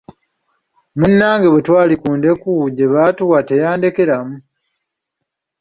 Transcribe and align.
Munnange 0.97 1.47
bwe 1.49 1.61
twali 1.65 1.95
ku 2.01 2.09
ndeku 2.17 2.51
gye 2.75 2.85
baatuwa 2.93 3.39
teyandekeramu. 3.47 4.35